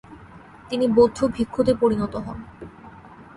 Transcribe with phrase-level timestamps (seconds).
[0.69, 2.37] তিনি বৌদ্ধ ভিক্ষুতে পরিণত হন।